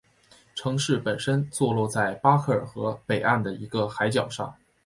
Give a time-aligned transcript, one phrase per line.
[0.55, 4.51] 城市本身坐落在巴克尔河北岸的一个海角上。